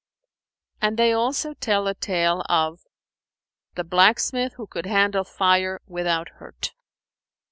[0.81, 2.79] And they also tell a tale of
[3.75, 6.71] THE BLACKSMITH WHO COULD HANDLE FIRE WITHOUT HURT.